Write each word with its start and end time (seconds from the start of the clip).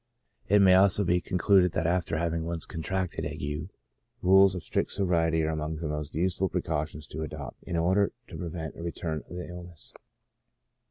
It 0.49 0.63
may 0.63 0.73
also 0.73 1.03
be 1.03 1.21
concluded 1.21 1.73
that 1.73 1.85
after 1.85 2.17
having 2.17 2.43
once 2.43 2.65
con 2.65 2.81
tracted 2.81 3.23
ague, 3.23 3.69
rules 4.23 4.55
of 4.55 4.63
strict 4.63 4.91
sobriety 4.93 5.43
are 5.43 5.51
among 5.51 5.75
the 5.75 5.87
most 5.87 6.15
useful 6.15 6.49
precautions 6.49 7.05
to 7.05 7.21
adopt 7.21 7.61
in 7.65 7.77
order 7.77 8.11
to 8.29 8.35
prevent 8.35 8.75
a 8.75 8.81
return 8.81 9.21
of 9.29 9.35
the 9.35 9.47
illness. 9.47 9.93